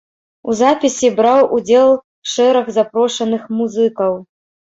У 0.51 0.53
запісе 0.59 1.09
браў 1.19 1.41
удзел 1.57 1.93
шэраг 2.33 2.73
запрошаных 2.79 3.47
музыкаў. 3.61 4.19